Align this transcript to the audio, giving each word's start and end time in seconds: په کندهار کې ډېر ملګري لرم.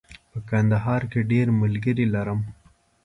په 0.31 0.39
کندهار 0.49 1.01
کې 1.11 1.19
ډېر 1.31 1.47
ملګري 1.61 2.05
لرم. 2.13 2.39